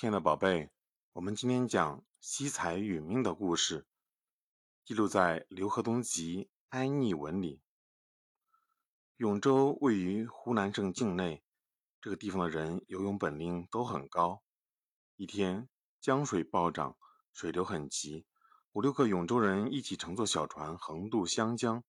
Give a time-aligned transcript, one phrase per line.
[0.00, 0.70] 亲爱的宝贝，
[1.12, 3.86] 我们今天讲惜才殒命的故事，
[4.82, 7.60] 记录在《刘河东集·哀逆文》里。
[9.18, 11.44] 永州位于湖南省境内，
[12.00, 14.42] 这个地方的人游泳本领都很高。
[15.16, 15.68] 一天，
[16.00, 16.96] 江水暴涨，
[17.34, 18.24] 水流很急，
[18.72, 21.84] 五六个永州人一起乘坐小船横渡湘江。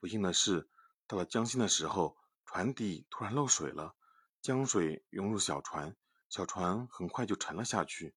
[0.00, 0.68] 不幸的是，
[1.06, 3.94] 到了江心的时候，船底突然漏水了，
[4.42, 5.96] 江水涌入小船。
[6.28, 8.14] 小船很快就沉了下去，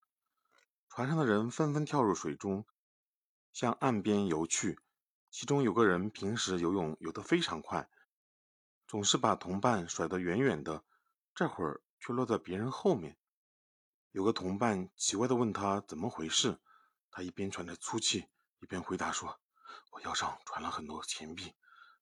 [0.90, 2.66] 船上的人纷纷跳入水中，
[3.54, 4.80] 向岸边游去。
[5.30, 7.88] 其中有个人平时游泳游得非常快，
[8.88, 10.84] 总是把同伴甩得远远的，
[11.36, 13.16] 这会儿却落在别人后面。
[14.12, 16.58] 有个同伴奇怪地问他怎么回事，
[17.12, 18.26] 他一边喘着粗气，
[18.60, 19.40] 一边回答说
[19.94, 21.54] ：“我腰上传了很多钱币，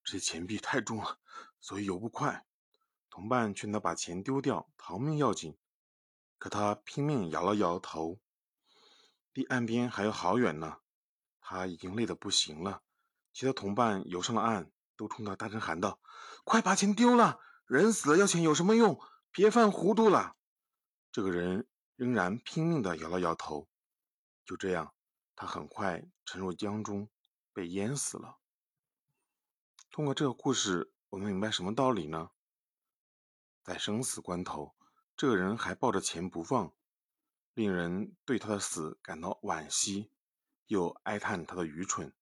[0.06, 1.20] 这些钱币太重了，
[1.60, 2.46] 所以游不快。”
[3.12, 5.58] 同伴劝他把钱丢掉，逃命要紧。
[6.38, 8.20] 可他拼命摇了摇头，
[9.34, 10.78] 离岸边还有好远呢。
[11.40, 12.84] 他已经累得不行了。
[13.34, 16.00] 其他同伴游上了岸，都冲他大声喊道
[16.44, 17.40] ：“快把钱丢了！
[17.66, 19.00] 人死了要钱有什么用？
[19.32, 20.36] 别犯糊涂了！”
[21.12, 23.68] 这个人仍然拼命地摇了摇头。
[24.46, 24.94] 就这样，
[25.36, 27.10] 他很快沉入江中，
[27.54, 28.38] 被淹死了。
[29.90, 32.30] 通过这个故事，我们明白什么道理呢？
[33.64, 34.77] 在生死关头。
[35.18, 36.72] 这个人还抱着钱不放，
[37.56, 40.12] 令人对他的死感到惋惜，
[40.68, 42.14] 又哀叹他的愚蠢。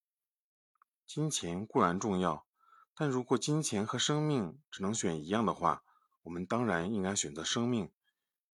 [1.05, 2.47] 金钱固然重要，
[2.95, 5.83] 但如果金钱和生命只能选一样的话，
[6.23, 7.91] 我们当然应该选择生命，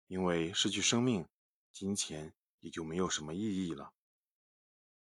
[0.08, 1.28] 因为失去生命，
[1.72, 3.94] 金钱也就没有什么意义了。